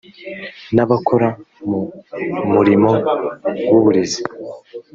[0.75, 1.27] n abakora
[1.69, 1.79] mu
[2.53, 2.91] murimo
[3.71, 4.21] w uburezi